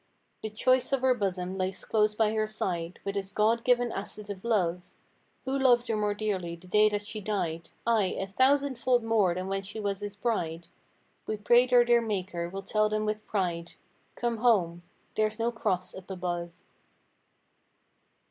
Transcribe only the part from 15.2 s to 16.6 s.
no crosst up above."